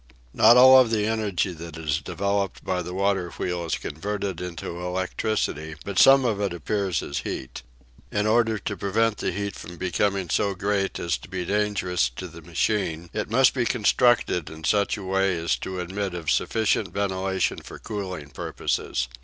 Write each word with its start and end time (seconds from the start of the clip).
Not 0.33 0.57
all 0.57 0.79
of 0.79 0.89
the 0.89 1.05
energy 1.05 1.51
that 1.53 1.77
is 1.77 2.01
developed 2.01 2.65
by 2.65 2.81
the 2.81 2.91
water 2.95 3.29
wheel 3.29 3.63
is 3.65 3.75
converted 3.77 4.41
into 4.41 4.81
electricity, 4.81 5.75
but 5.85 5.99
some 5.99 6.25
of 6.25 6.41
it 6.41 6.53
appears 6.53 7.03
as 7.03 7.19
heat. 7.19 7.61
In 8.11 8.25
order 8.25 8.57
to 8.57 8.75
prevent 8.75 9.17
the 9.17 9.31
heat 9.31 9.53
from 9.55 9.77
becoming 9.77 10.31
so 10.31 10.55
great 10.55 10.97
as 10.97 11.19
to 11.19 11.29
be 11.29 11.45
dangerous 11.45 12.09
to 12.15 12.27
the 12.27 12.41
machine 12.41 13.11
it 13.13 13.29
must 13.29 13.53
be 13.53 13.63
constructed 13.63 14.49
in 14.49 14.63
such 14.63 14.97
a 14.97 15.03
way 15.03 15.37
as 15.37 15.55
to 15.57 15.79
admit 15.79 16.15
of 16.15 16.31
sufficient 16.31 16.91
ventilation 16.91 17.59
for 17.59 17.77
cooling 17.77 18.31
purposes. 18.31 19.07